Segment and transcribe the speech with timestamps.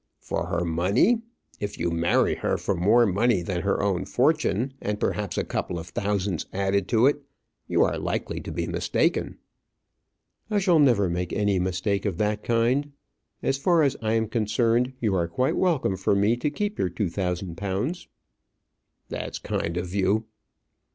[0.19, 1.21] "For her money!
[1.59, 5.77] If you marry her for more money than her own fortune, and perhaps a couple
[5.77, 7.21] of thousands added to it,
[7.67, 9.37] you are likely to be mistaken."
[10.49, 12.93] "I shall never make any mistake of that kind.
[13.43, 16.89] As far as I am concerned, you are quite welcome, for me, to keep your
[16.89, 18.07] two thousand pounds."
[19.07, 20.25] "That's kind of you."